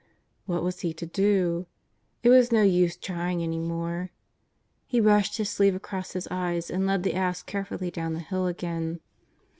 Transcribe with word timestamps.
What 0.47 0.63
was 0.63 0.79
he 0.79 0.95
to 0.95 1.05
do? 1.05 1.67
It 2.23 2.29
was 2.29 2.51
no 2.51 2.63
use 2.63 2.97
trying 2.97 3.43
any 3.43 3.59
more. 3.59 4.09
He 4.87 4.99
brushed 4.99 5.37
his 5.37 5.51
sleeve 5.51 5.75
across 5.75 6.13
his 6.13 6.27
eyes 6.31 6.71
and 6.71 6.87
led 6.87 7.03
the 7.03 7.13
ass 7.13 7.43
carefully 7.43 7.91
down 7.91 8.13
the 8.13 8.19
hill 8.19 8.47
again. 8.47 9.01